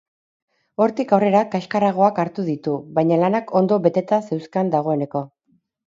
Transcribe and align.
Hortik 0.85 1.13
aurrera 1.17 1.41
kaxkarragoak 1.57 2.23
hartu 2.25 2.47
ditu, 2.49 2.75
baina 2.99 3.23
lanak 3.27 3.57
ondo 3.63 3.81
beteta 3.87 4.23
zeuzkan 4.27 4.77
dagoeneko. 4.79 5.29